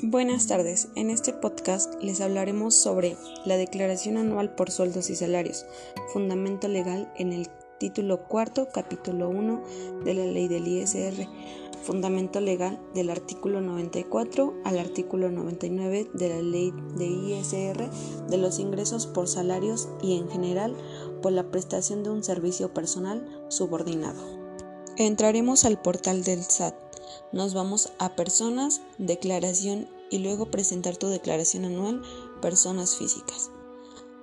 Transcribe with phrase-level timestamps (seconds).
[0.00, 5.66] Buenas tardes, en este podcast les hablaremos sobre la Declaración Anual por Sueldos y Salarios,
[6.12, 7.48] fundamento legal en el
[7.80, 9.64] título cuarto, capítulo 1
[10.04, 11.26] de la ley del ISR,
[11.82, 17.90] fundamento legal del artículo 94 al artículo 99 de la ley de ISR
[18.30, 20.76] de los ingresos por salarios y en general
[21.22, 24.41] por la prestación de un servicio personal subordinado.
[24.96, 26.74] Entraremos al portal del SAT
[27.32, 32.02] nos vamos a personas, declaración y luego presentar tu declaración anual,
[32.42, 33.50] personas físicas.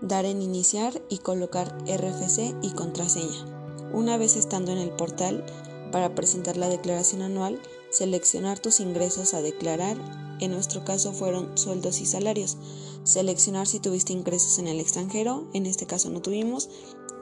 [0.02, 3.46] Dar en iniciar y colocar RFC y contraseña.
[3.94, 5.44] Una vez estando en el portal,
[5.92, 9.98] para presentar la declaración anual, seleccionar tus ingresos a declarar,
[10.40, 12.58] en nuestro caso fueron sueldos y salarios,
[13.04, 16.70] seleccionar si tuviste ingresos en el extranjero, en este caso no tuvimos,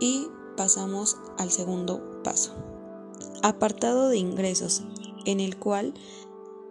[0.02, 0.28] y
[0.58, 2.77] pasamos al segundo paso.
[3.44, 4.84] Apartado de ingresos
[5.26, 5.94] en el cual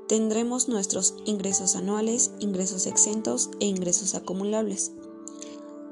[0.08, 4.92] tendremos nuestros ingresos anuales, ingresos exentos e ingresos acumulables.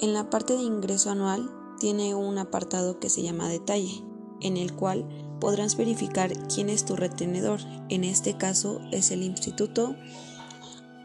[0.01, 4.03] En la parte de ingreso anual tiene un apartado que se llama detalle,
[4.41, 5.07] en el cual
[5.41, 7.61] podrás verificar quién es tu retenedor.
[7.89, 9.95] En este caso es el Instituto